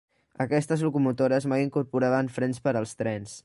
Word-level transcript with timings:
Aquestes 0.45 0.83
locomotores 0.87 1.47
mai 1.53 1.67
incorporaven 1.67 2.33
frens 2.39 2.63
per 2.67 2.75
als 2.81 2.99
trens. 3.03 3.39